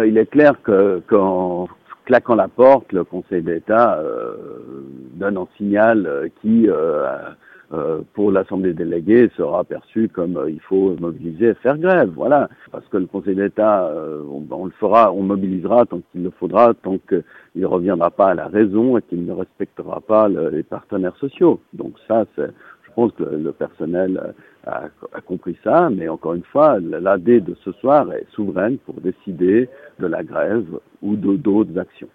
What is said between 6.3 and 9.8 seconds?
qui, pour l'Assemblée déléguée, sera